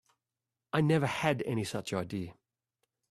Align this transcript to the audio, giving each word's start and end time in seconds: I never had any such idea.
I 0.73 0.81
never 0.81 1.05
had 1.05 1.43
any 1.45 1.63
such 1.63 1.93
idea. 1.93 2.33